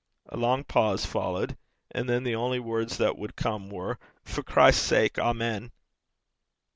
[0.29, 1.55] A long pause followed.
[1.91, 5.19] And then the only words that would come were: 'For Christ's sake.
[5.19, 5.71] Amen.'